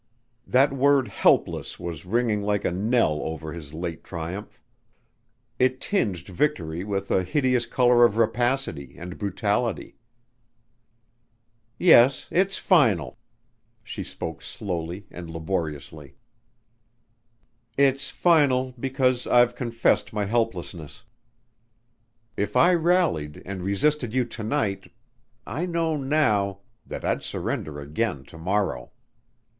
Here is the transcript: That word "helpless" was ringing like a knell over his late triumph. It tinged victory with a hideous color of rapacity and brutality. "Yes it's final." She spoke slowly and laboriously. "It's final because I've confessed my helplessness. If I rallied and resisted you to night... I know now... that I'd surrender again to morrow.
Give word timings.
That 0.47 0.73
word 0.73 1.09
"helpless" 1.09 1.79
was 1.79 2.07
ringing 2.07 2.41
like 2.41 2.65
a 2.65 2.71
knell 2.71 3.21
over 3.21 3.53
his 3.53 3.71
late 3.71 4.03
triumph. 4.03 4.59
It 5.59 5.79
tinged 5.79 6.27
victory 6.27 6.83
with 6.83 7.11
a 7.11 7.21
hideous 7.23 7.67
color 7.67 8.03
of 8.03 8.17
rapacity 8.17 8.97
and 8.97 9.19
brutality. 9.19 9.97
"Yes 11.77 12.27
it's 12.31 12.57
final." 12.57 13.19
She 13.83 14.03
spoke 14.03 14.41
slowly 14.41 15.05
and 15.11 15.29
laboriously. 15.29 16.15
"It's 17.77 18.09
final 18.09 18.73
because 18.79 19.27
I've 19.27 19.53
confessed 19.53 20.11
my 20.13 20.25
helplessness. 20.25 21.03
If 22.35 22.57
I 22.57 22.73
rallied 22.73 23.39
and 23.45 23.61
resisted 23.61 24.15
you 24.15 24.25
to 24.25 24.41
night... 24.41 24.91
I 25.45 25.67
know 25.67 25.95
now... 25.95 26.61
that 26.87 27.05
I'd 27.05 27.21
surrender 27.21 27.79
again 27.79 28.23
to 28.25 28.39
morrow. 28.39 28.93